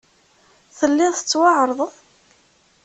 [0.77, 1.91] Telliḍ tettwaɛerḍeḍ?